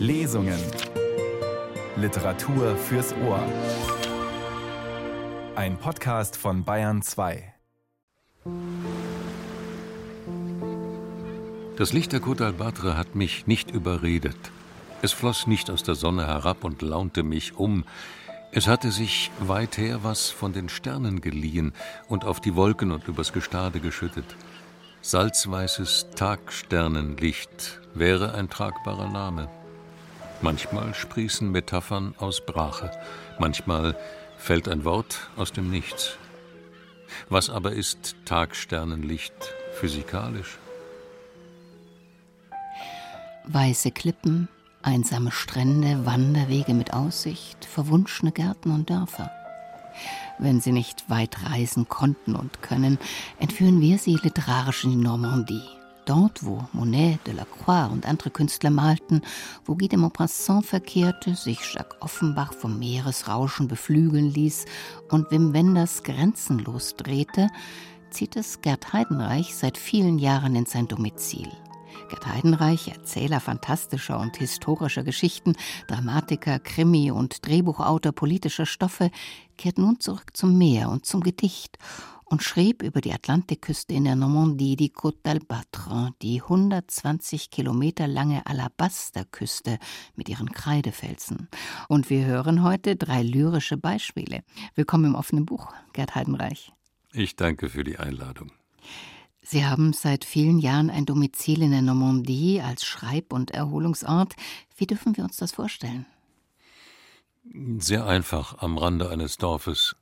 [0.00, 0.58] Lesungen.
[1.94, 3.44] Literatur fürs Ohr.
[5.54, 7.52] Ein Podcast von Bayern 2.
[11.76, 14.38] Das Licht der Côte d'Albatre hat mich nicht überredet.
[15.02, 17.84] Es floss nicht aus der Sonne herab und launte mich um.
[18.52, 21.74] Es hatte sich weither was von den Sternen geliehen
[22.08, 24.24] und auf die Wolken und übers Gestade geschüttet.
[25.02, 29.59] Salzweißes Tagsternenlicht wäre ein tragbarer Name.
[30.42, 32.90] Manchmal sprießen Metaphern aus Brache,
[33.38, 33.94] manchmal
[34.38, 36.16] fällt ein Wort aus dem Nichts.
[37.28, 39.34] Was aber ist Tagsternenlicht
[39.74, 40.58] physikalisch?
[43.44, 44.48] Weiße Klippen,
[44.82, 49.30] einsame Strände, Wanderwege mit Aussicht, verwunschene Gärten und Dörfer.
[50.38, 52.98] Wenn sie nicht weit reisen konnten und können,
[53.38, 55.79] entführen wir sie literarisch in die Normandie.
[56.06, 59.22] Dort, wo Monet, Delacroix und andere Künstler malten,
[59.64, 64.64] wo Guy de Maupassant verkehrte, sich Jacques Offenbach vom Meeresrauschen beflügeln ließ
[65.10, 67.48] und Wim Wenders grenzenlos drehte,
[68.10, 71.48] zieht es Gerd Heidenreich seit vielen Jahren in sein Domizil.
[72.08, 75.54] Gerd Heidenreich, Erzähler fantastischer und historischer Geschichten,
[75.86, 79.10] Dramatiker, Krimi und Drehbuchautor politischer Stoffe,
[79.56, 81.78] kehrt nun zurück zum Meer und zum Gedicht
[82.30, 88.46] und schrieb über die Atlantikküste in der Normandie die Côte d'Albatre, die 120 Kilometer lange
[88.46, 89.78] Alabasterküste
[90.14, 91.48] mit ihren Kreidefelsen.
[91.88, 94.42] Und wir hören heute drei lyrische Beispiele.
[94.76, 96.72] Willkommen im offenen Buch, Gerd Heidenreich.
[97.12, 98.52] Ich danke für die Einladung.
[99.42, 104.36] Sie haben seit vielen Jahren ein Domizil in der Normandie als Schreib- und Erholungsort.
[104.76, 106.06] Wie dürfen wir uns das vorstellen?
[107.78, 109.96] Sehr einfach am Rande eines Dorfes.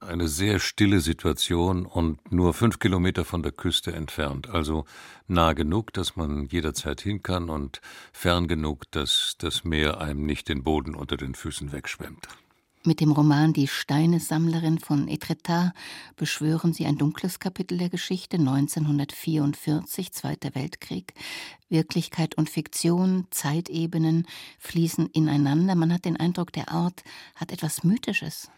[0.00, 4.48] Eine sehr stille Situation und nur fünf Kilometer von der Küste entfernt.
[4.48, 4.86] Also
[5.28, 10.48] nah genug, dass man jederzeit hin kann und fern genug, dass das Meer einem nicht
[10.48, 12.28] den Boden unter den Füßen wegschwemmt.
[12.82, 15.74] Mit dem Roman Die Steinesammlerin von Etretat
[16.16, 21.12] beschwören sie ein dunkles Kapitel der Geschichte 1944, Zweiter Weltkrieg.
[21.68, 24.26] Wirklichkeit und Fiktion, Zeitebenen
[24.60, 25.74] fließen ineinander.
[25.74, 27.04] Man hat den Eindruck, der Ort
[27.36, 28.50] hat etwas Mythisches.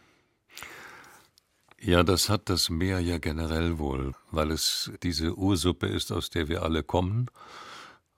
[1.85, 6.47] Ja, das hat das Meer ja generell wohl, weil es diese Ursuppe ist, aus der
[6.47, 7.27] wir alle kommen,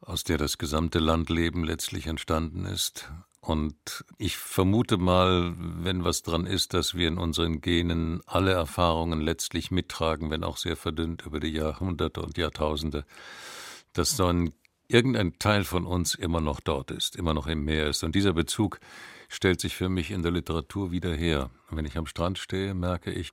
[0.02, 3.10] aus der das gesamte Landleben letztlich entstanden ist.
[3.40, 9.22] Und ich vermute mal, wenn was dran ist, dass wir in unseren Genen alle Erfahrungen
[9.22, 13.06] letztlich mittragen, wenn auch sehr verdünnt über die Jahrhunderte und Jahrtausende,
[13.94, 14.52] dass so ein
[14.94, 18.04] irgendein Teil von uns immer noch dort ist, immer noch im Meer ist.
[18.04, 18.78] Und dieser Bezug
[19.28, 21.50] stellt sich für mich in der Literatur wieder her.
[21.70, 23.32] wenn ich am Strand stehe, merke ich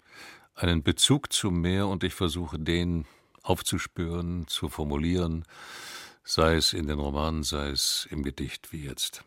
[0.55, 3.05] einen Bezug zum Meer und ich versuche den
[3.43, 5.45] aufzuspüren, zu formulieren,
[6.23, 9.23] sei es in den Romanen, sei es im Gedicht wie jetzt.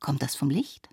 [0.00, 0.88] Kommt das vom Licht?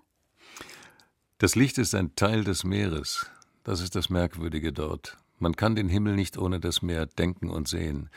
[1.38, 3.30] Das Licht ist ein Teil des Meeres.
[3.64, 5.16] Das ist das Merkwürdige dort.
[5.38, 8.10] Man kann den Himmel nicht ohne das Meer denken und sehen.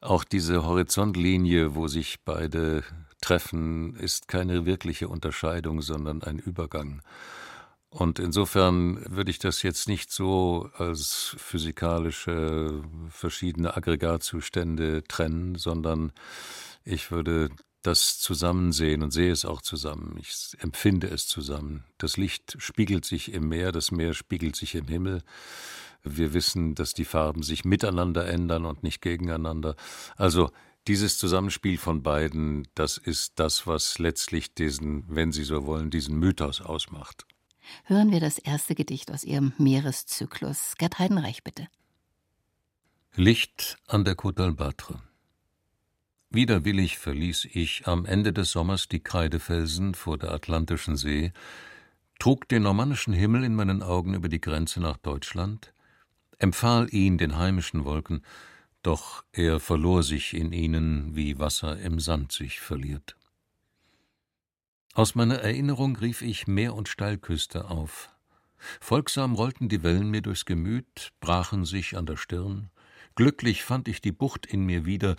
[0.00, 2.84] Auch diese Horizontlinie, wo sich beide
[3.20, 7.02] treffen, ist keine wirkliche Unterscheidung, sondern ein Übergang.
[7.90, 16.12] Und insofern würde ich das jetzt nicht so als physikalische verschiedene Aggregatzustände trennen, sondern
[16.84, 17.48] ich würde
[17.82, 20.16] das Zusammensehen und sehe es auch zusammen.
[20.20, 21.84] Ich empfinde es zusammen.
[21.96, 25.22] Das Licht spiegelt sich im Meer, das Meer spiegelt sich im Himmel.
[26.16, 29.76] Wir wissen, dass die Farben sich miteinander ändern und nicht gegeneinander.
[30.16, 30.50] Also
[30.86, 36.18] dieses Zusammenspiel von beiden, das ist das, was letztlich diesen, wenn Sie so wollen, diesen
[36.18, 37.26] Mythos ausmacht.
[37.84, 40.74] Hören wir das erste Gedicht aus Ihrem Meereszyklus.
[40.78, 41.68] Gerd Heidenreich, bitte.
[43.14, 45.00] Licht an der Côte d'Albatre.
[46.30, 51.32] Widerwillig verließ ich am Ende des Sommers die Kreidefelsen vor der Atlantischen See,
[52.18, 55.72] trug den normannischen Himmel in meinen Augen über die Grenze nach Deutschland,
[56.38, 58.24] empfahl ihn den heimischen Wolken,
[58.82, 63.16] doch er verlor sich in ihnen, wie Wasser im Sand sich verliert.
[64.94, 68.10] Aus meiner Erinnerung rief ich Meer und Steilküste auf.
[68.80, 72.70] Folgsam rollten die Wellen mir durchs Gemüt, brachen sich an der Stirn.
[73.14, 75.16] Glücklich fand ich die Bucht in mir wieder,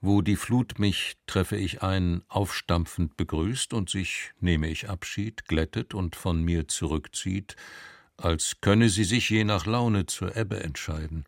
[0.00, 5.94] wo die Flut mich, treffe ich ein, aufstampfend begrüßt und sich, nehme ich Abschied, glättet
[5.94, 7.56] und von mir zurückzieht,
[8.22, 11.24] als könne sie sich je nach Laune zur Ebbe entscheiden.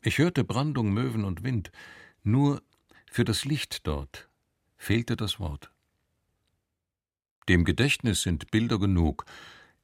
[0.00, 1.72] Ich hörte Brandung, Möwen und Wind,
[2.22, 2.62] nur
[3.10, 4.28] für das Licht dort
[4.76, 5.70] fehlte das Wort.
[7.48, 9.24] Dem Gedächtnis sind Bilder genug,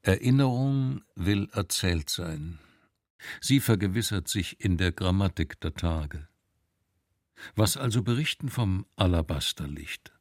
[0.03, 2.59] Erinnerung will erzählt sein.
[3.41, 6.29] Sie vergewissert sich in der Grammatik der Tage.
[7.55, 10.13] Was also berichten vom Alabasterlicht?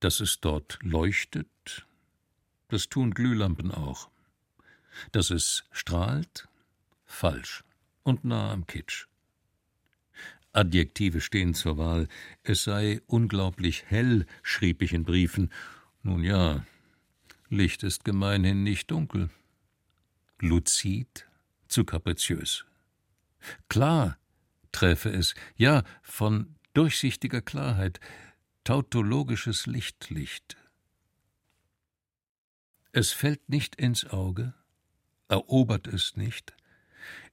[0.00, 1.86] Dass es dort leuchtet,
[2.68, 4.11] das tun Glühlampen auch.
[5.12, 6.48] Dass es strahlt,
[7.04, 7.64] falsch
[8.02, 9.06] und nah am Kitsch.
[10.52, 12.08] Adjektive stehen zur Wahl.
[12.42, 15.50] Es sei unglaublich hell, schrieb ich in Briefen.
[16.02, 16.66] Nun ja,
[17.48, 19.30] Licht ist gemeinhin nicht dunkel.
[20.40, 21.26] Luzid,
[21.68, 22.64] zu kapriziös.
[23.68, 24.18] Klar,
[24.72, 28.00] träfe es, ja, von durchsichtiger Klarheit,
[28.64, 30.56] tautologisches Lichtlicht.
[32.92, 34.54] Es fällt nicht ins Auge,
[35.32, 36.52] erobert es nicht,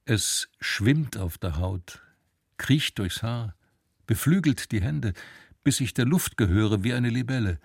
[0.06, 2.02] es schwimmt auf der Haut,
[2.58, 3.56] kriecht durchs Haar,
[4.08, 5.14] beflügelt die Hände,
[5.66, 7.60] bis ich der Luft gehöre wie eine Libelle.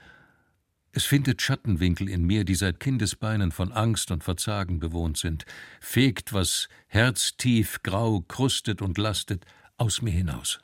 [0.90, 5.44] Es findet Schattenwinkel in mir, die seit Kindesbeinen von Angst und Verzagen bewohnt sind,
[5.80, 9.46] fegt, was herztief grau krustet und lastet,
[9.76, 10.58] aus mir hinaus.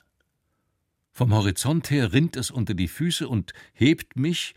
[1.13, 4.53] Vom Horizont her rinnt es unter die Füße und hebt mich,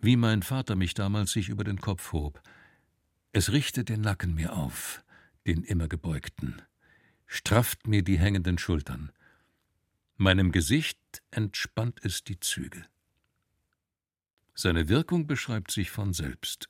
[0.00, 2.42] wie mein Vater mich damals sich über den Kopf hob.
[3.32, 5.04] Es richtet den Nacken mir auf,
[5.46, 6.62] den immer gebeugten
[7.30, 9.12] strafft mir die hängenden Schultern.
[10.16, 10.98] Meinem Gesicht
[11.30, 12.84] entspannt es die Züge.
[14.54, 16.68] Seine Wirkung beschreibt sich von selbst.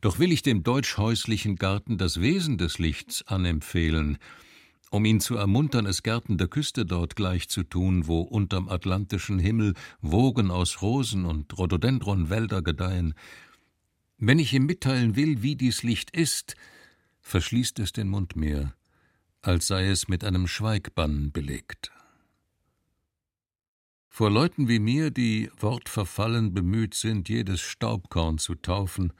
[0.00, 4.18] Doch will ich dem deutsch-häuslichen Garten das Wesen des Lichts anempfehlen,
[4.90, 9.38] um ihn zu ermuntern, es Gärten der Küste dort gleich zu tun, wo unterm atlantischen
[9.38, 13.14] Himmel Wogen aus Rosen und Rhododendronwälder gedeihen.
[14.18, 16.56] Wenn ich ihm mitteilen will, wie dies Licht ist,
[17.20, 18.74] verschließt es den Mund mir,
[19.42, 21.92] als sei es mit einem Schweigbann belegt.
[24.08, 29.12] Vor Leuten wie mir, die wortverfallen bemüht sind, jedes Staubkorn zu taufen,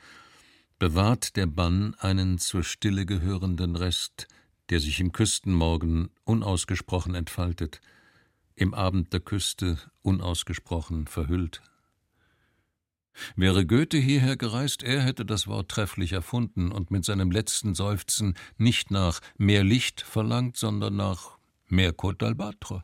[0.79, 4.27] bewahrt der Bann einen zur Stille gehörenden Rest,
[4.71, 7.83] der sich im Küstenmorgen unausgesprochen entfaltet,
[8.55, 11.61] im Abend der Küste unausgesprochen verhüllt.
[13.35, 18.35] Wäre Goethe hierher gereist, er hätte das Wort trefflich erfunden und mit seinem letzten Seufzen
[18.59, 22.83] nicht nach mehr Licht verlangt, sondern nach mehr Côte.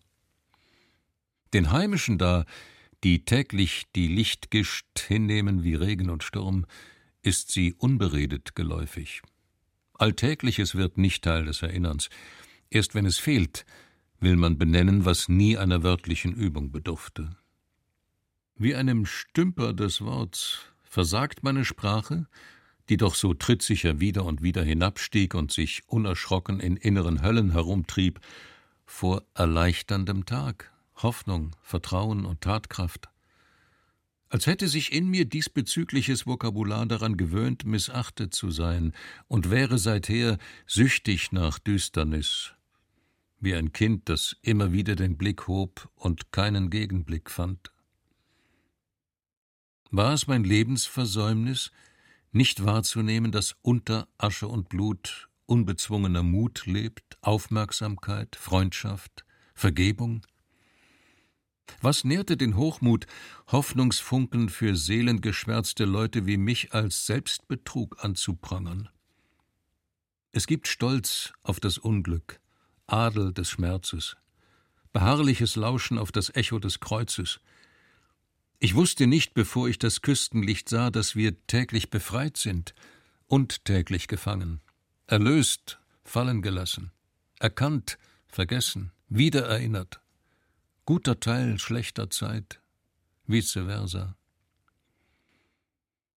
[1.54, 2.44] Den Heimischen da,
[3.04, 6.66] die täglich die Lichtgischt hinnehmen wie Regen und Sturm,
[7.22, 9.22] ist sie unberedet geläufig.
[9.94, 12.08] Alltägliches wird nicht Teil des Erinnerns.
[12.70, 13.64] Erst wenn es fehlt,
[14.18, 17.36] will man benennen, was nie einer wörtlichen Übung bedurfte.
[18.56, 22.26] Wie einem Stümper des Worts versagt meine Sprache,
[22.88, 28.20] die doch so trittsicher wieder und wieder hinabstieg und sich unerschrocken in inneren Höllen herumtrieb,
[28.84, 33.08] vor erleichterndem Tag, Hoffnung, Vertrauen und Tatkraft.
[34.28, 38.92] Als hätte sich in mir diesbezügliches Vokabular daran gewöhnt, missachtet zu sein
[39.28, 42.52] und wäre seither süchtig nach Düsternis,
[43.40, 47.71] wie ein Kind, das immer wieder den Blick hob und keinen Gegenblick fand.
[49.94, 51.70] War es mein Lebensversäumnis,
[52.32, 60.26] nicht wahrzunehmen, dass unter Asche und Blut unbezwungener Mut lebt, Aufmerksamkeit, Freundschaft, Vergebung?
[61.82, 63.06] Was nährte den Hochmut,
[63.48, 68.88] Hoffnungsfunken für seelengeschwärzte Leute wie mich als Selbstbetrug anzuprangern?
[70.30, 72.40] Es gibt Stolz auf das Unglück,
[72.86, 74.16] Adel des Schmerzes,
[74.94, 77.40] beharrliches Lauschen auf das Echo des Kreuzes,
[78.62, 82.76] ich wusste nicht, bevor ich das Küstenlicht sah, dass wir täglich befreit sind
[83.26, 84.60] und täglich gefangen,
[85.08, 86.92] erlöst, fallen gelassen,
[87.40, 87.98] erkannt,
[88.28, 90.00] vergessen, wiedererinnert.
[90.84, 92.60] Guter Teil schlechter Zeit,
[93.26, 94.16] vice versa.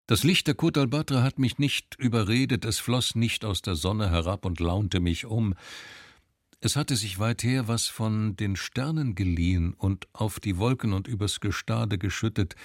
[0.05, 4.11] Das Licht der Côte d'Albatre hat mich nicht überredet, es floss nicht aus der Sonne
[4.11, 5.55] herab und launte mich um,
[6.65, 11.39] es hatte sich weither was von den Sternen geliehen und auf die Wolken und übers
[11.39, 12.55] Gestade geschüttet.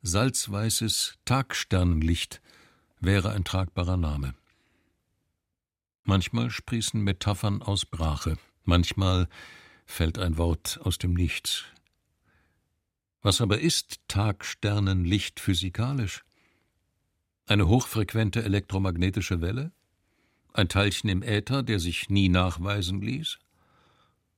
[0.00, 2.40] Salzweißes Tagsternenlicht
[2.98, 4.34] wäre ein tragbarer Name.
[6.04, 9.28] Manchmal sprießen Metaphern aus Brache, manchmal
[9.84, 11.64] fällt ein Wort aus dem Nichts.
[13.20, 16.24] Was aber ist Tagsternenlicht physikalisch?
[17.46, 19.72] Eine hochfrequente elektromagnetische Welle?
[20.52, 23.38] Ein Teilchen im Äther, der sich nie nachweisen ließ?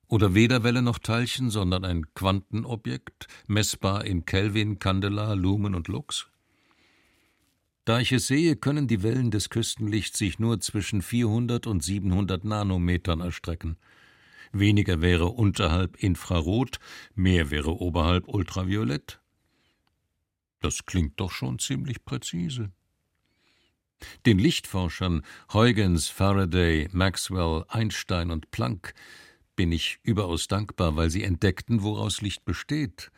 [0.09, 6.26] Oder weder Welle noch Teilchen, sondern ein Quantenobjekt, messbar in Kelvin, Candela, Lumen und Lux?
[7.87, 12.45] Da ich es sehe, können die Wellen des Küstenlichts sich nur zwischen 400 und 700
[12.45, 13.78] Nanometern erstrecken.
[14.52, 16.78] Weniger wäre unterhalb Infrarot,
[17.14, 19.19] mehr wäre oberhalb Ultraviolett.
[20.61, 22.71] Das klingt doch schon ziemlich präzise.
[24.27, 28.95] Den Lichtforschern Huygens, Faraday, Maxwell, Einstein und Planck
[29.57, 33.11] bin ich überaus dankbar, weil sie entdeckten, woraus Licht besteht.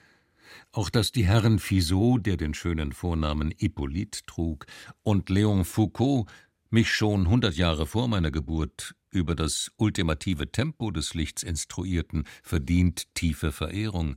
[0.72, 4.66] auch dass die Herren Fizeau, der den schönen Vornamen Hippolyte trug,
[5.02, 6.28] und Léon Foucault
[6.70, 13.14] mich schon hundert Jahre vor meiner Geburt über das ultimative Tempo des Lichts instruierten, verdient
[13.14, 14.16] tiefe Verehrung.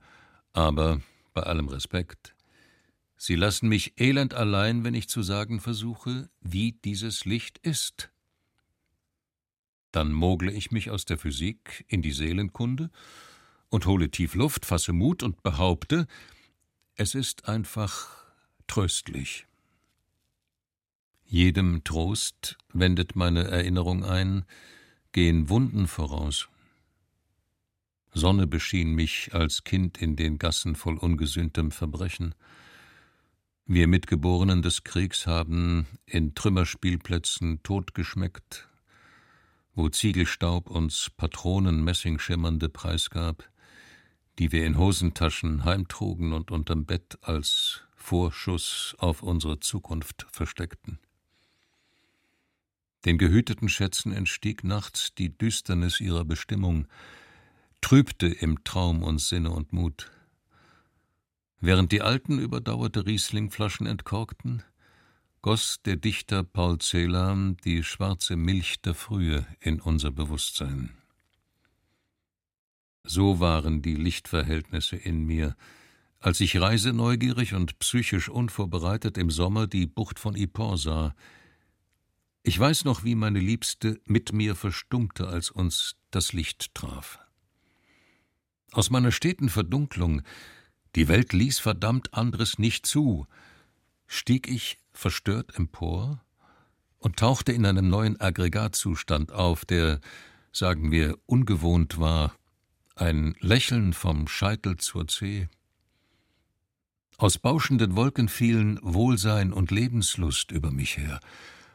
[0.54, 1.02] Aber
[1.34, 2.34] bei allem Respekt,
[3.18, 8.12] Sie lassen mich elend allein, wenn ich zu sagen versuche, wie dieses Licht ist.
[9.92, 12.92] Dann mogle ich mich aus der Physik in die Seelenkunde
[13.70, 16.08] und hole tief Luft, fasse Mut und behaupte,
[16.96, 18.08] es ist einfach
[18.68, 19.48] tröstlich.
[21.26, 24.46] Jedem Trost wendet meine Erinnerung ein,
[25.12, 26.48] gehen Wunden voraus.
[28.14, 32.34] Sonne beschien mich als Kind in den Gassen voll ungesühntem Verbrechen.
[33.70, 38.70] Wir Mitgeborenen des Kriegs haben in Trümmerspielplätzen totgeschmeckt,
[39.76, 43.44] wo Ziegelstaub uns Patronen Messingschimmernde preisgab,
[44.40, 51.00] die wir in Hosentaschen heimtrugen und unterm Bett als Vorschuss auf unsere Zukunft versteckten.
[53.04, 56.88] Den gehüteten Schätzen entstieg nachts die Düsternis ihrer Bestimmung,
[57.82, 60.10] trübte im Traum uns Sinne und Mut.
[61.60, 64.64] Während die alten überdauerte Rieslingflaschen entkorkten,
[65.42, 70.92] goss der Dichter Paul Celan die schwarze Milch der Frühe in unser Bewusstsein.
[73.04, 75.56] So waren die Lichtverhältnisse in mir,
[76.20, 81.16] als ich reiseneugierig und psychisch unvorbereitet im Sommer die Bucht von Yport sah.
[82.44, 87.20] Ich weiß noch, wie meine Liebste mit mir verstummte, als uns das Licht traf.
[88.74, 90.22] Aus meiner steten Verdunklung,
[90.98, 93.28] die Welt ließ verdammt anderes nicht zu,
[94.08, 96.26] stieg ich verstört empor
[96.98, 100.02] und tauchte in einem neuen Aggregatzustand auf, der,
[100.52, 102.36] sagen wir, ungewohnt war,
[102.96, 105.50] ein Lächeln vom Scheitel zur Zeh.
[107.18, 111.20] Aus bauschenden Wolken fielen Wohlsein und Lebenslust über mich her.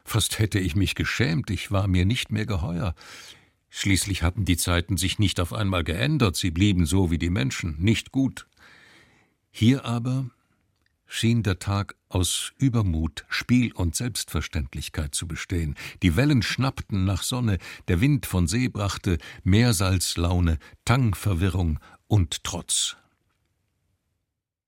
[0.03, 2.93] Fast hätte ich mich geschämt, ich war mir nicht mehr geheuer.
[3.69, 7.77] Schließlich hatten die Zeiten sich nicht auf einmal geändert, sie blieben so wie die Menschen,
[7.79, 8.47] nicht gut.
[9.55, 10.31] Hier aber
[11.05, 15.75] schien der Tag aus Übermut, Spiel und Selbstverständlichkeit zu bestehen.
[16.01, 22.97] Die Wellen schnappten nach Sonne, der Wind von See brachte Meersalzlaune, Tangverwirrung und Trotz.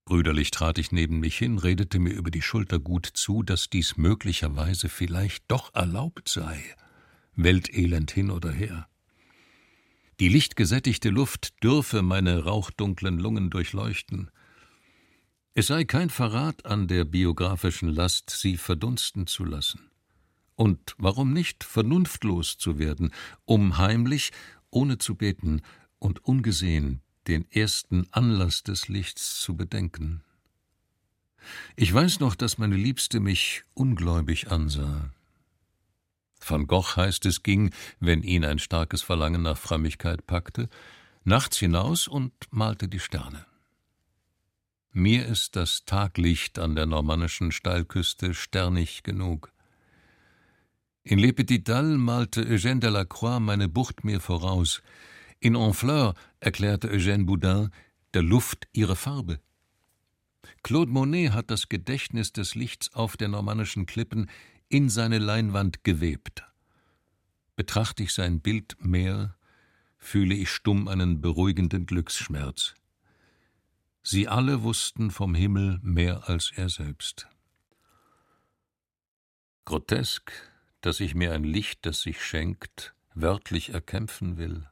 [0.04, 3.96] Brüderlich trat ich neben mich hin, redete mir über die Schulter gut zu, dass dies
[3.96, 6.62] möglicherweise vielleicht doch erlaubt sei.
[7.34, 8.86] Weltelend hin oder her.
[10.20, 14.30] Die lichtgesättigte Luft dürfe meine rauchdunklen Lungen durchleuchten.
[15.58, 19.90] Es sei kein Verrat an der biografischen Last, sie verdunsten zu lassen.
[20.54, 23.10] Und warum nicht vernunftlos zu werden,
[23.46, 24.32] um heimlich,
[24.68, 25.62] ohne zu beten
[25.98, 30.22] und ungesehen den ersten Anlass des Lichts zu bedenken.
[31.74, 35.08] Ich weiß noch, dass meine Liebste mich ungläubig ansah.
[36.46, 40.68] Van Gogh heißt es ging, wenn ihn ein starkes Verlangen nach Frömmigkeit packte,
[41.24, 43.46] nachts hinaus und malte die Sterne.
[44.98, 49.52] Mir ist das Taglicht an der normannischen Steilküste sternig genug.
[51.02, 54.80] In Le Petit Dal malte Eugène Delacroix meine Bucht mir voraus.
[55.38, 57.68] In Honfleur erklärte Eugène Boudin
[58.14, 59.38] der Luft ihre Farbe.
[60.62, 64.30] Claude Monet hat das Gedächtnis des Lichts auf der normannischen Klippen
[64.70, 66.42] in seine Leinwand gewebt.
[67.54, 69.36] Betrachte ich sein Bild mehr,
[69.98, 72.74] fühle ich stumm einen beruhigenden Glücksschmerz.
[74.08, 77.26] Sie alle wussten vom Himmel mehr als er selbst.
[79.64, 80.30] Grotesk,
[80.80, 84.68] dass ich mir ein Licht, das sich schenkt, wörtlich erkämpfen will,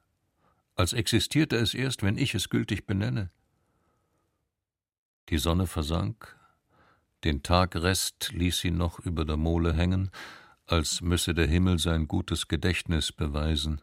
[0.76, 3.32] als existierte es erst, wenn ich es gültig benenne.
[5.30, 6.38] Die Sonne versank,
[7.24, 10.12] den Tagrest ließ sie noch über der Mole hängen,
[10.64, 13.80] als müsse der Himmel sein gutes Gedächtnis beweisen.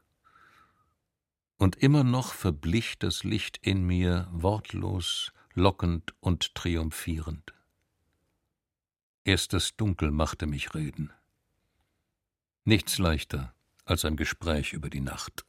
[1.57, 7.53] Und immer noch verblich das Licht in mir wortlos, lockend und triumphierend.
[9.23, 11.11] Erst das Dunkel machte mich reden.
[12.63, 13.53] Nichts leichter
[13.85, 15.45] als ein Gespräch über die Nacht.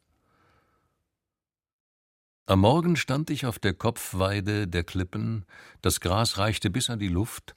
[2.46, 5.44] Am Morgen stand ich auf der Kopfweide der Klippen,
[5.80, 7.54] das Gras reichte bis an die Luft,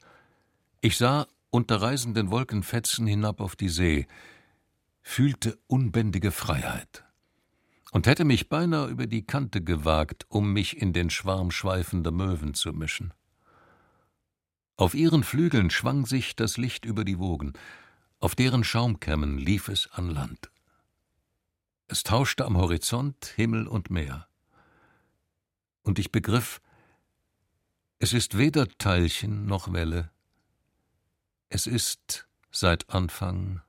[0.82, 4.08] ich sah unter reisenden Wolkenfetzen hinab auf die See,
[5.02, 7.05] fühlte unbändige Freiheit
[7.96, 12.54] und hätte mich beinahe über die Kante gewagt, um mich in den Schwarm schweifender Möwen
[12.54, 13.14] zu mischen.
[14.76, 17.54] Auf ihren Flügeln schwang sich das Licht über die Wogen,
[18.20, 20.52] auf deren Schaumkämmen lief es an Land.
[21.88, 24.28] Es tauschte am Horizont Himmel und Meer.
[25.82, 26.60] Und ich begriff,
[28.00, 30.12] Es ist weder Teilchen noch Welle,
[31.48, 33.62] es ist seit Anfang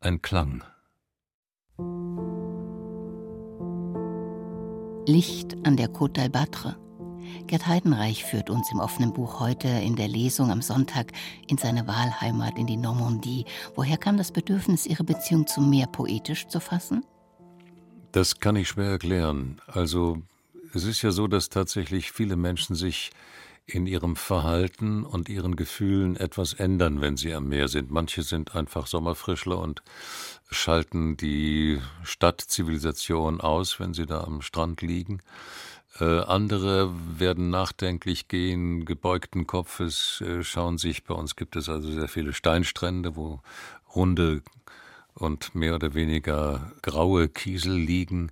[0.00, 0.64] ein Klang.
[5.08, 6.74] Licht an der Côte d'Albâtre.
[7.46, 11.12] Gerd Heidenreich führt uns im offenen Buch heute in der Lesung am Sonntag
[11.46, 13.44] in seine Wahlheimat in die Normandie.
[13.76, 17.04] Woher kam das Bedürfnis, Ihre Beziehung zum Meer poetisch zu fassen?
[18.10, 19.60] Das kann ich schwer erklären.
[19.68, 20.22] Also
[20.74, 23.12] es ist ja so, dass tatsächlich viele Menschen sich
[23.66, 27.90] in ihrem Verhalten und ihren Gefühlen etwas ändern, wenn sie am Meer sind.
[27.90, 29.82] Manche sind einfach Sommerfrischler und
[30.50, 35.20] schalten die Stadtzivilisation aus, wenn sie da am Strand liegen.
[35.98, 41.90] Äh, andere werden nachdenklich gehen, gebeugten Kopfes, äh, schauen sich, bei uns gibt es also
[41.90, 43.40] sehr viele Steinstrände, wo
[43.94, 44.42] runde
[45.14, 48.30] und mehr oder weniger graue Kiesel liegen,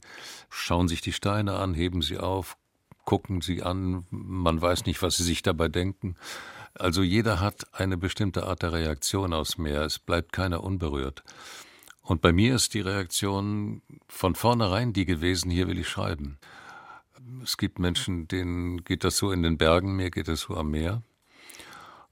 [0.51, 2.59] schauen sich die Steine an, heben sie auf,
[3.05, 6.17] gucken sie an, man weiß nicht, was sie sich dabei denken.
[6.75, 11.23] Also jeder hat eine bestimmte Art der Reaktion aufs Meer, es bleibt keiner unberührt.
[12.03, 16.39] Und bei mir ist die Reaktion von vornherein die gewesen, hier will ich schreiben.
[17.43, 20.71] Es gibt Menschen, denen geht das so in den Bergen, mir geht das so am
[20.71, 21.03] Meer.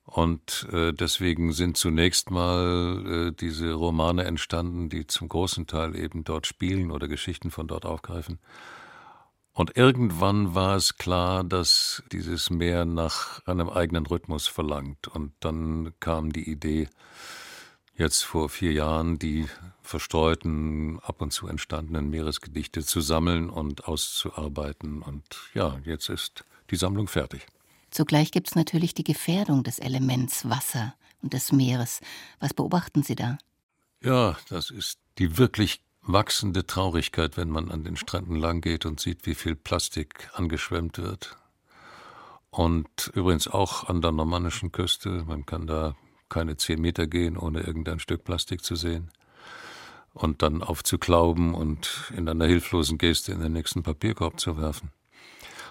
[0.04, 6.24] Und äh, deswegen sind zunächst mal äh, diese Romane entstanden, die zum großen Teil eben
[6.24, 8.38] dort spielen oder Geschichten von dort aufgreifen.
[9.54, 15.08] Und irgendwann war es klar, dass dieses Meer nach einem eigenen Rhythmus verlangt.
[15.08, 16.88] Und dann kam die Idee,
[17.94, 19.46] jetzt vor vier Jahren die
[19.82, 25.02] verstreuten, ab und zu entstandenen Meeresgedichte zu sammeln und auszuarbeiten.
[25.02, 27.46] Und ja, jetzt ist die Sammlung fertig.
[27.90, 32.00] Zugleich gibt es natürlich die Gefährdung des Elements Wasser und des Meeres.
[32.40, 33.36] Was beobachten Sie da?
[34.02, 39.26] Ja, das ist die wirklich wachsende Traurigkeit, wenn man an den Stränden langgeht und sieht,
[39.26, 41.36] wie viel Plastik angeschwemmt wird.
[42.50, 45.24] Und übrigens auch an der normannischen Küste.
[45.26, 45.96] Man kann da
[46.28, 49.10] keine zehn Meter gehen, ohne irgendein Stück Plastik zu sehen.
[50.12, 54.90] Und dann aufzuklauben und in einer hilflosen Geste in den nächsten Papierkorb zu werfen.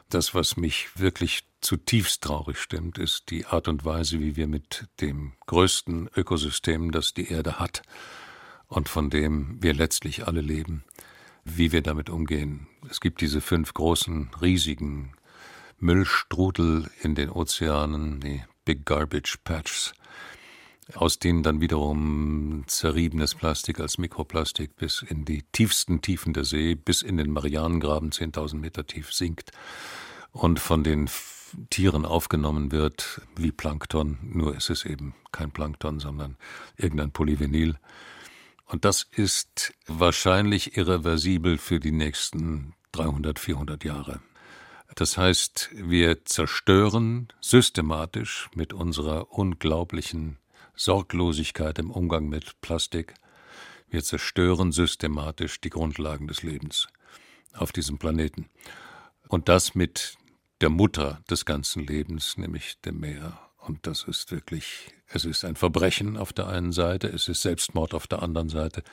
[0.09, 4.87] Das, was mich wirklich zutiefst traurig stimmt, ist die Art und Weise, wie wir mit
[4.99, 7.83] dem größten Ökosystem, das die Erde hat,
[8.71, 10.85] und von dem wir letztlich alle leben,
[11.43, 12.67] wie wir damit umgehen.
[12.89, 15.11] Es gibt diese fünf großen, riesigen
[15.79, 19.93] Müllstrudel in den Ozeanen, die Big Garbage Patches,
[20.93, 26.75] aus denen dann wiederum zerriebenes Plastik als Mikroplastik bis in die tiefsten Tiefen der See,
[26.75, 29.51] bis in den Marianengraben 10.000 Meter tief sinkt
[30.31, 31.09] und von den
[31.69, 36.37] Tieren aufgenommen wird wie Plankton, nur ist es eben kein Plankton, sondern
[36.77, 37.75] irgendein Polyvinyl.
[38.71, 44.21] Und das ist wahrscheinlich irreversibel für die nächsten 300, 400 Jahre.
[44.95, 50.37] Das heißt, wir zerstören systematisch mit unserer unglaublichen
[50.73, 53.13] Sorglosigkeit im Umgang mit Plastik,
[53.89, 56.87] wir zerstören systematisch die Grundlagen des Lebens
[57.51, 58.49] auf diesem Planeten.
[59.27, 60.15] Und das mit
[60.61, 63.37] der Mutter des ganzen Lebens, nämlich dem Meer.
[63.57, 67.93] Und das ist wirklich, es ist ein Verbrechen auf der einen Seite, es ist Selbstmord
[67.93, 68.83] auf der anderen Seite.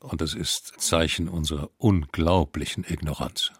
[0.00, 3.52] Und es ist Zeichen unserer unglaublichen Ignoranz.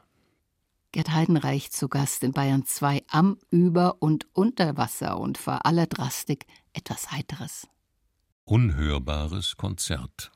[0.92, 5.86] Gerd Heidenreich zu Gast in Bayern 2 am, über und unter Wasser und vor aller
[5.86, 7.68] Drastik etwas Heiteres.
[8.44, 10.32] Unhörbares Konzert.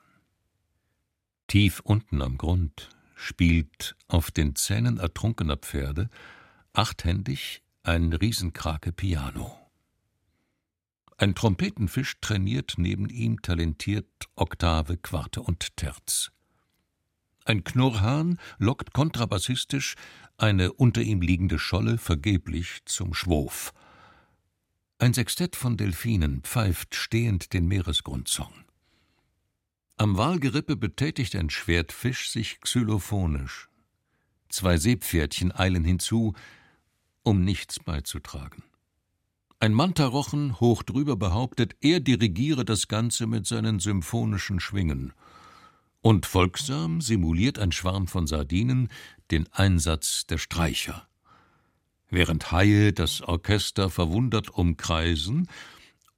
[1.49, 6.09] Tief unten am Grund spielt auf den Zähnen ertrunkener Pferde
[6.73, 9.64] achthändig ein Riesenkrake Piano.
[11.17, 16.33] Ein Trompetenfisch trainiert neben ihm talentiert Oktave, Quarte und Terz.
[17.45, 19.95] Ein Knurrhahn lockt kontrabassistisch
[20.39, 23.73] eine unter ihm liegende Scholle vergeblich zum Schwof.
[24.99, 28.53] Ein Sextett von Delfinen pfeift stehend den Meeresgrundsong.
[29.97, 33.69] Am Walgerippe betätigt ein Schwertfisch sich xylophonisch.
[34.49, 36.35] Zwei Seepferdchen eilen hinzu,
[37.23, 38.65] um nichts beizutragen.
[39.65, 45.15] Ein Mantarochen hoch drüber behauptet, er dirigiere das Ganze mit seinen symphonischen Schwingen.
[46.03, 48.91] Und folgsam simuliert ein Schwarm von Sardinen
[49.31, 51.09] den Einsatz der Streicher.
[52.11, 55.49] Während Haie das Orchester verwundert umkreisen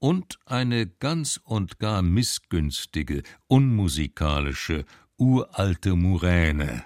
[0.00, 4.84] und eine ganz und gar missgünstige, unmusikalische,
[5.18, 6.82] uralte Muräne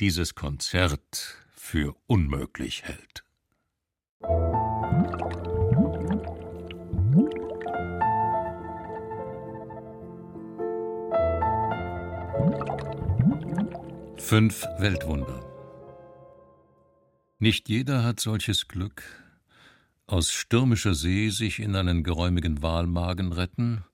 [0.00, 3.23] dieses Konzert für unmöglich hält.
[14.34, 15.44] Fünf Weltwunder.
[17.38, 19.04] Nicht jeder hat solches Glück,
[20.08, 23.84] aus stürmischer See sich in einen geräumigen Walmagen retten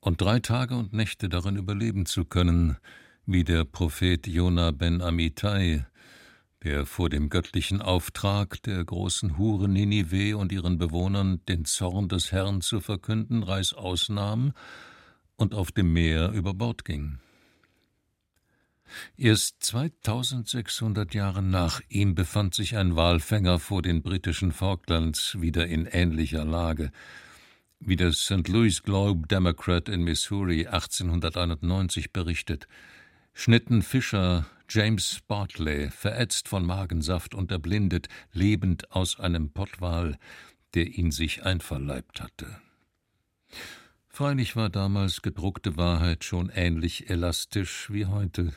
[0.00, 2.76] und drei Tage und Nächte darin überleben zu können,
[3.24, 5.86] wie der Prophet Jona ben Amittai,
[6.64, 12.30] der vor dem göttlichen Auftrag der großen Hure Ninive und ihren Bewohnern den Zorn des
[12.30, 14.52] Herrn zu verkünden reißaus nahm
[15.36, 17.20] und auf dem Meer über Bord ging.
[19.16, 25.86] Erst 2600 Jahre nach ihm befand sich ein Walfänger vor den britischen Falklands wieder in
[25.86, 26.90] ähnlicher Lage
[27.84, 28.48] wie der St.
[28.48, 32.68] Louis Globe Democrat in Missouri 1891 berichtet,
[33.34, 40.16] schnitten Fischer James Bartley, verätzt von Magensaft und erblindet, lebend aus einem Pottwal,
[40.74, 42.60] der ihn sich einverleibt hatte.
[44.14, 48.52] Freilich war damals gedruckte Wahrheit schon ähnlich elastisch wie heute,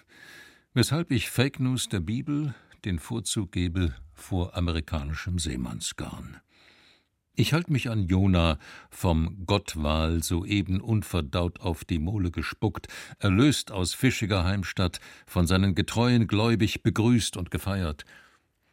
[0.73, 6.41] weshalb ich Fake News der Bibel den Vorzug gebe vor amerikanischem Seemannsgarn.
[7.35, 12.89] Ich halt mich an Jona, vom Gottwal soeben unverdaut auf die Mole gespuckt,
[13.19, 18.03] erlöst aus fischiger Heimstatt, von seinen Getreuen gläubig begrüßt und gefeiert.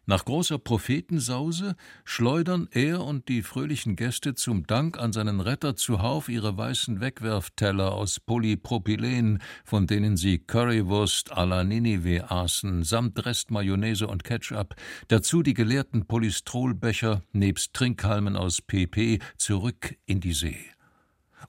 [0.05, 6.29] Nach großer Prophetensause schleudern er und die fröhlichen Gäste zum Dank an seinen Retter zuhauf
[6.29, 13.53] ihre weißen Wegwerfteller aus Polypropylen, von denen sie Currywurst à la Ninive aßen, samt Rest
[13.53, 14.75] Mayonnaise und Ketchup,
[15.07, 20.59] dazu die geleerten Polystrolbecher nebst Trinkhalmen aus PP zurück in die See.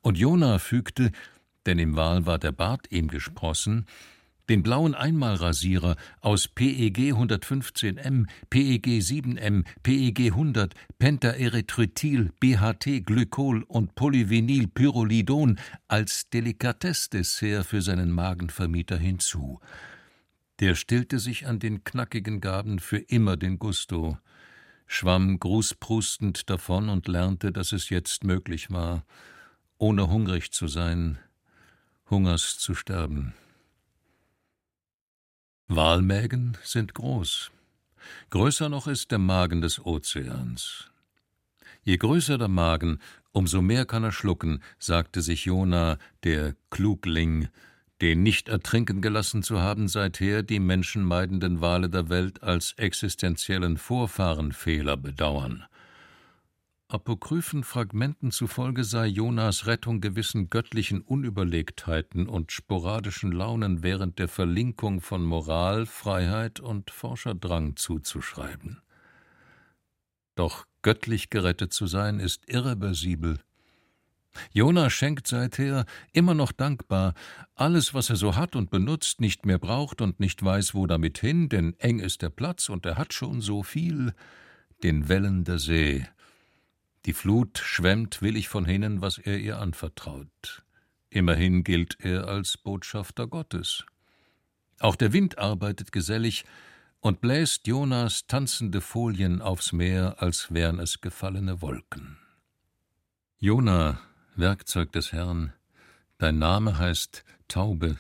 [0.02, 1.12] Und Jona fügte,
[1.66, 3.88] denn im Wal war der Bart ihm gesprossen,
[4.50, 15.60] den blauen Einmalrasierer aus PEG 115M, PEG 7M, PEG 100, Pentaerythrithyl, BHT, Glykol und Polyvinylpyrrolidon
[15.88, 19.60] als Delikatessdessert für seinen Magenvermieter hinzu.
[20.60, 24.18] Der stillte sich an den knackigen Gaben für immer den Gusto,
[24.88, 29.06] schwamm grußprustend davon und lernte, dass es jetzt möglich war,
[29.78, 31.18] ohne hungrig zu sein,
[32.10, 33.34] Hungers zu sterben.
[35.70, 37.50] Walmägen sind groß.
[38.32, 40.90] Größer noch ist der Magen des Ozeans.
[41.84, 43.00] Je größer der Magen,
[43.32, 47.48] umso mehr kann er schlucken, sagte sich Jona, der Klugling,
[48.02, 54.98] den nicht ertrinken gelassen zu haben, seither die menschenmeidenden Wale der Welt als existenziellen Vorfahrenfehler
[54.98, 55.66] bedauern.
[56.94, 65.02] Apokryphen Fragmenten zufolge sei Jonas Rettung gewissen göttlichen Unüberlegtheiten und sporadischen Launen während der Verlinkung
[65.02, 68.80] von Moral, Freiheit und Forscherdrang zuzuschreiben.
[70.36, 73.40] Doch göttlich gerettet zu sein ist irreversibel.
[74.52, 77.16] Jona schenkt seither, immer noch dankbar,
[77.56, 81.18] alles, was er so hat und benutzt, nicht mehr braucht und nicht weiß, wo damit
[81.18, 84.14] hin, denn eng ist der Platz und er hat schon so viel,
[84.84, 86.06] den Wellen der See,
[87.06, 90.64] die Flut schwemmt willig von hinnen, was er ihr anvertraut.
[91.10, 93.86] Immerhin gilt er als Botschafter Gottes.
[94.80, 96.46] Auch der Wind arbeitet gesellig
[97.00, 102.18] und bläst Jonas tanzende Folien aufs Meer, als wären es gefallene Wolken.
[103.38, 104.00] Jona,
[104.36, 105.54] Werkzeug des Herrn,
[106.18, 108.00] dein Name heißt Taube,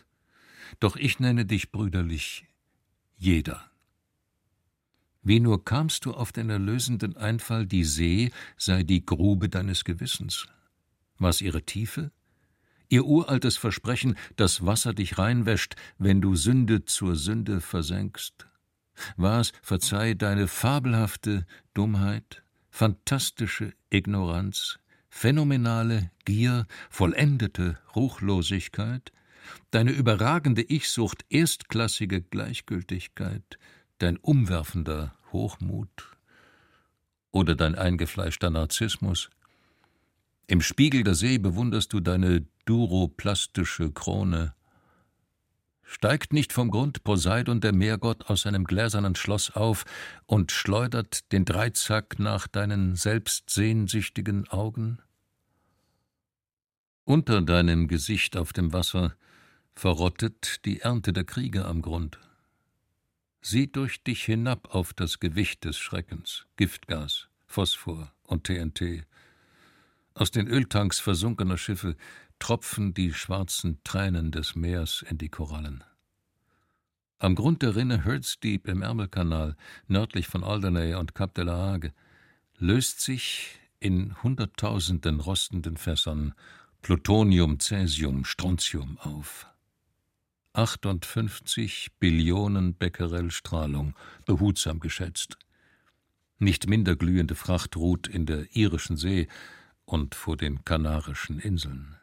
[0.79, 2.45] doch ich nenne dich brüderlich
[3.17, 3.69] jeder.
[5.23, 10.47] Wie nur kamst du auf den erlösenden Einfall, die See sei die Grube deines Gewissens?
[11.17, 12.12] Was ihre Tiefe?
[12.89, 18.47] Ihr uraltes Versprechen, dass Wasser dich reinwäscht, wenn du Sünde zur Sünde versenkst?
[19.15, 24.77] War's, verzeih, deine fabelhafte Dummheit, fantastische Ignoranz,
[25.09, 29.12] phänomenale Gier, vollendete Ruchlosigkeit,
[29.71, 33.57] deine überragende Ich-Sucht, erstklassige Gleichgültigkeit,
[33.99, 36.17] dein umwerfender Hochmut
[37.32, 39.29] oder dein eingefleischter Narzissmus?
[40.47, 44.53] Im Spiegel der See bewunderst du deine duroplastische Krone.
[45.84, 49.86] Steigt nicht vom Grund Poseidon, der Meergott, aus seinem gläsernen Schloss auf
[50.25, 54.99] und schleudert den Dreizack nach deinen selbstsehnsüchtigen Augen?
[57.06, 59.15] Unter deinem Gesicht auf dem Wasser
[59.75, 62.17] verrottet die Ernte der Kriege am Grund.
[63.45, 69.06] Sieh durch dich hinab auf das Gewicht des Schreckens, Giftgas, Phosphor und TNT.
[70.13, 71.97] Aus den Öltanks versunkener Schiffe
[72.39, 75.84] tropfen die schwarzen Tränen des Meers in die Korallen.
[77.19, 81.58] Am Grund der Rinne Hurts Deep im Ärmelkanal, nördlich von Alderney und Cap de la
[81.58, 81.93] Hague,
[82.60, 86.34] löst sich in Hunderttausenden rostenden Fässern
[86.82, 89.52] Plutonium, Cäsium, Strontium auf.
[90.53, 93.95] 58 Billionen Becquerel Strahlung,
[94.27, 95.37] behutsam geschätzt.
[96.37, 99.27] Nicht minder glühende Fracht ruht in der irischen See
[99.85, 101.97] und vor den Kanarischen Inseln.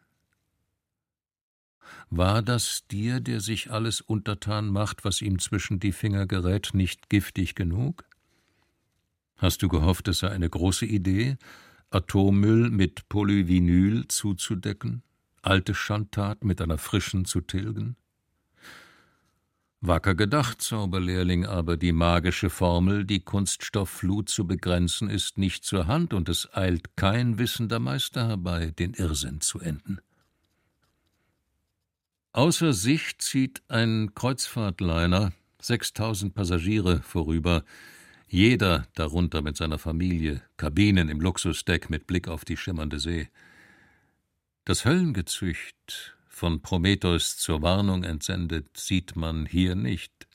[2.10, 7.08] War das dir, der sich alles untertan macht, was ihm zwischen die Finger gerät, nicht
[7.08, 8.04] giftig genug?
[9.36, 11.36] Hast du gehofft, es sei eine große Idee,
[11.90, 15.02] Atommüll mit Polyvinyl zuzudecken,
[15.42, 17.96] alte Schandtat mit einer frischen zu tilgen?
[19.82, 26.12] Wacker gedacht, Zauberlehrling, aber die magische Formel, die Kunststoffflut zu begrenzen, ist nicht zur Hand,
[26.12, 30.00] und es eilt kein wissender Meister herbei, den Irrsinn zu enden.
[32.32, 37.64] Außer Sicht zieht ein Kreuzfahrtliner, sechstausend Passagiere vorüber,
[38.28, 43.28] jeder darunter mit seiner Familie, Kabinen im Luxusdeck mit Blick auf die schimmernde See.
[44.66, 50.26] Das Höllengezücht, von Prometheus zur Warnung entsendet, sieht man hier nicht.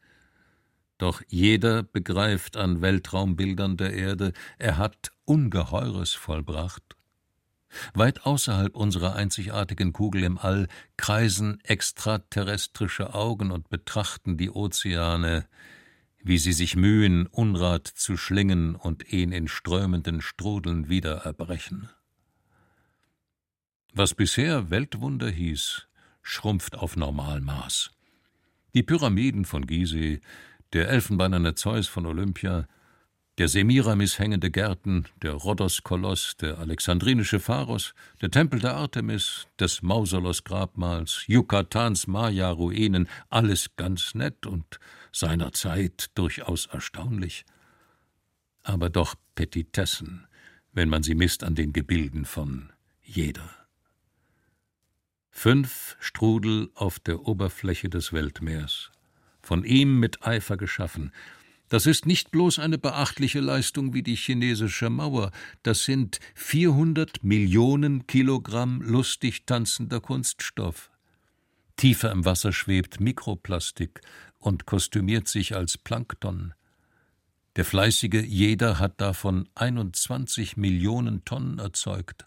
[0.99, 6.95] Doch jeder begreift an Weltraumbildern der Erde, er hat Ungeheures vollbracht
[7.93, 15.47] Weit außerhalb unserer einzigartigen Kugel im All kreisen extraterrestrische Augen und betrachten die Ozeane,
[16.23, 21.89] wie sie sich mühen, Unrat zu schlingen und ihn in strömenden Strudeln wieder erbrechen.
[23.97, 25.88] Was bisher Weltwunder hieß,
[26.21, 27.91] schrumpft auf Normalmaß.
[28.73, 30.19] Die Pyramiden von Gizeh,
[30.73, 32.67] der elfenbeinerne Zeus von Olympia,
[33.38, 41.23] der Semiramis hängende Gärten, der Rhodos-Koloss, der alexandrinische Pharos, der Tempel der Artemis, des Mausolos-Grabmals,
[41.27, 44.77] Yucatans Maya-Ruinen, alles ganz nett und
[45.13, 47.45] seinerzeit durchaus erstaunlich.
[48.62, 50.27] Aber doch Petitessen,
[50.73, 53.64] wenn man sie misst an den Gebilden von jeder.
[55.38, 58.89] Fünf Strudel auf der Oberfläche des Weltmeers,
[59.41, 61.12] von ihm mit Eifer geschaffen,
[61.67, 68.08] das ist nicht bloß eine beachtliche Leistung wie die chinesische Mauer, das sind 400 Millionen
[68.08, 70.89] Kilogramm lustig tanzender Kunststoff.
[71.76, 74.02] Tiefer im Wasser schwebt Mikroplastik
[74.39, 76.54] und kostümiert sich als Plankton.
[77.58, 82.26] Der fleißige Jeder hat davon 21 Millionen Tonnen erzeugt.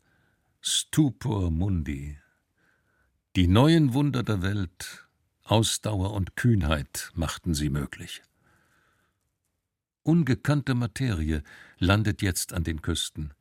[0.61, 2.19] Stupor mundi.
[3.37, 5.07] Die neuen Wunder der Welt,
[5.45, 8.23] Ausdauer und Kühnheit machten sie möglich.
[10.03, 11.43] Ungekannte Materie
[11.79, 13.35] landet jetzt an den Küsten.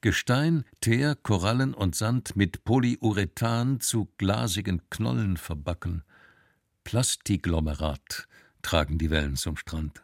[0.00, 6.04] Gestein, Teer, Korallen und Sand mit Polyurethan zu glasigen Knollen verbacken.
[6.84, 8.28] Plastiglomerat
[8.62, 10.02] tragen die Wellen zum Strand.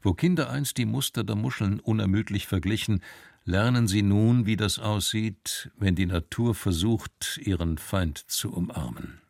[0.00, 3.02] Wo Kinder einst die Muster der Muscheln unermüdlich verglichen,
[3.44, 9.20] lernen sie nun, wie das aussieht, wenn die Natur versucht, ihren Feind zu umarmen.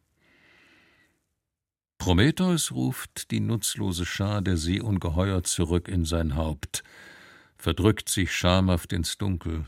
[1.98, 6.82] Prometheus ruft die nutzlose Schar der Seeungeheuer zurück in sein Haupt,
[7.56, 9.66] verdrückt sich schamhaft ins Dunkel,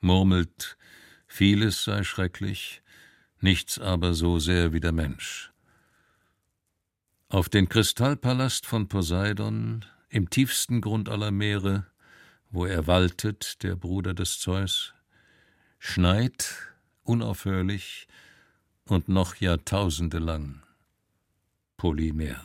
[0.00, 0.78] murmelt,
[1.26, 2.82] vieles sei schrecklich,
[3.40, 5.52] nichts aber so sehr wie der Mensch.
[7.28, 11.86] Auf den Kristallpalast von Poseidon, im tiefsten Grund aller Meere,
[12.50, 14.94] wo er waltet, der Bruder des Zeus,
[15.78, 16.54] schneit
[17.02, 18.08] unaufhörlich
[18.86, 20.62] und noch Jahrtausende lang.
[21.76, 22.44] Polymer.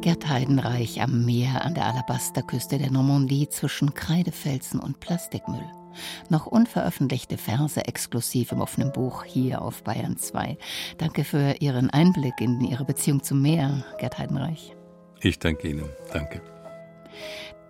[0.00, 5.81] Gerd Heidenreich am Meer an der Alabasterküste der Normandie zwischen Kreidefelsen und Plastikmüll.
[6.28, 10.56] Noch unveröffentlichte Verse exklusiv im offenen Buch hier auf Bayern 2.
[10.98, 14.74] Danke für Ihren Einblick in Ihre Beziehung zum Meer, Gerd Heidenreich.
[15.20, 15.88] Ich danke Ihnen.
[16.12, 16.40] Danke.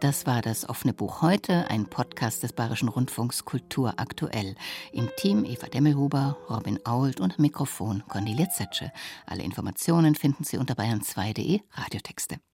[0.03, 4.57] Das war das offene Buch heute, ein Podcast des Bayerischen Rundfunks Kultur aktuell.
[4.91, 8.91] Im Team Eva Demmelhuber, Robin Ault und Mikrofon Cornelia Zetsche.
[9.27, 12.43] Alle Informationen finden Sie unter bayern2.de Radiotexte.